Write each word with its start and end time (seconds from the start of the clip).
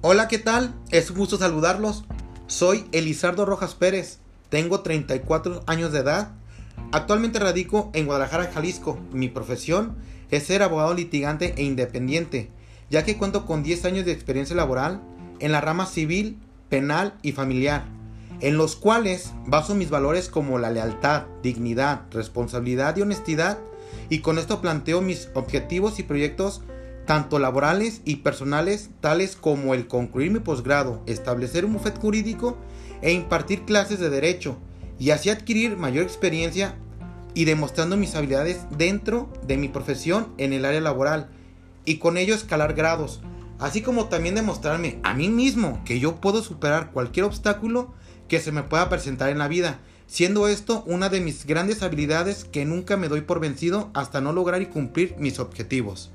Hola, 0.00 0.28
¿qué 0.28 0.38
tal? 0.38 0.76
Es 0.92 1.10
un 1.10 1.16
gusto 1.16 1.38
saludarlos. 1.38 2.04
Soy 2.46 2.84
Elizardo 2.92 3.44
Rojas 3.44 3.74
Pérez, 3.74 4.20
tengo 4.48 4.82
34 4.82 5.64
años 5.66 5.90
de 5.90 5.98
edad. 5.98 6.36
Actualmente 6.92 7.40
radico 7.40 7.90
en 7.94 8.06
Guadalajara, 8.06 8.48
Jalisco. 8.52 8.96
Mi 9.12 9.26
profesión 9.26 9.96
es 10.30 10.44
ser 10.44 10.62
abogado 10.62 10.94
litigante 10.94 11.52
e 11.56 11.64
independiente, 11.64 12.48
ya 12.90 13.04
que 13.04 13.16
cuento 13.16 13.44
con 13.44 13.64
10 13.64 13.86
años 13.86 14.04
de 14.04 14.12
experiencia 14.12 14.54
laboral 14.54 15.02
en 15.40 15.50
la 15.50 15.60
rama 15.60 15.84
civil, 15.84 16.38
penal 16.68 17.14
y 17.22 17.32
familiar, 17.32 17.84
en 18.40 18.56
los 18.56 18.76
cuales 18.76 19.32
baso 19.46 19.74
mis 19.74 19.90
valores 19.90 20.28
como 20.28 20.60
la 20.60 20.70
lealtad, 20.70 21.24
dignidad, 21.42 22.02
responsabilidad 22.12 22.96
y 22.96 23.02
honestidad, 23.02 23.58
y 24.10 24.20
con 24.20 24.38
esto 24.38 24.60
planteo 24.60 25.00
mis 25.00 25.28
objetivos 25.34 25.98
y 25.98 26.04
proyectos 26.04 26.62
tanto 27.08 27.38
laborales 27.38 28.02
y 28.04 28.16
personales, 28.16 28.90
tales 29.00 29.34
como 29.34 29.72
el 29.72 29.86
concluir 29.86 30.30
mi 30.30 30.40
posgrado, 30.40 31.02
establecer 31.06 31.64
un 31.64 31.72
bufete 31.72 31.98
jurídico 31.98 32.58
e 33.00 33.12
impartir 33.12 33.64
clases 33.64 33.98
de 33.98 34.10
derecho, 34.10 34.58
y 34.98 35.08
así 35.08 35.30
adquirir 35.30 35.78
mayor 35.78 36.04
experiencia 36.04 36.76
y 37.32 37.46
demostrando 37.46 37.96
mis 37.96 38.14
habilidades 38.14 38.66
dentro 38.76 39.32
de 39.46 39.56
mi 39.56 39.68
profesión 39.68 40.34
en 40.36 40.52
el 40.52 40.66
área 40.66 40.82
laboral, 40.82 41.30
y 41.86 41.96
con 41.96 42.18
ello 42.18 42.34
escalar 42.34 42.74
grados, 42.74 43.22
así 43.58 43.80
como 43.80 44.10
también 44.10 44.34
demostrarme 44.34 45.00
a 45.02 45.14
mí 45.14 45.30
mismo 45.30 45.80
que 45.86 46.00
yo 46.00 46.16
puedo 46.16 46.42
superar 46.42 46.90
cualquier 46.90 47.24
obstáculo 47.24 47.94
que 48.28 48.38
se 48.38 48.52
me 48.52 48.64
pueda 48.64 48.90
presentar 48.90 49.30
en 49.30 49.38
la 49.38 49.48
vida, 49.48 49.80
siendo 50.06 50.46
esto 50.46 50.84
una 50.86 51.08
de 51.08 51.22
mis 51.22 51.46
grandes 51.46 51.82
habilidades 51.82 52.44
que 52.44 52.66
nunca 52.66 52.98
me 52.98 53.08
doy 53.08 53.22
por 53.22 53.40
vencido 53.40 53.88
hasta 53.94 54.20
no 54.20 54.34
lograr 54.34 54.60
y 54.60 54.66
cumplir 54.66 55.16
mis 55.18 55.38
objetivos. 55.38 56.12